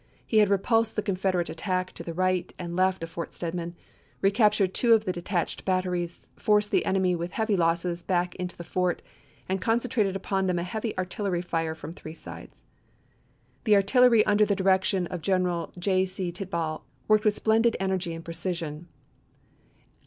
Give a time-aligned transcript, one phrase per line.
[0.25, 3.11] He had repulsed the Confederate '65'" p" al7 attack to the right and left of
[3.11, 3.75] Fort Stedman,
[4.23, 6.89] re captured two of the detached batteries, forced the Mar.25,1865.
[6.89, 9.03] enemy with heavy loss back into the fort,
[9.47, 12.65] and con centrated upon them a heavy artillery fire from three sides.
[13.65, 16.07] The artillery under the direction of General J.
[16.07, 16.31] C.
[16.31, 18.87] Tidball worked with splendid energy and precision.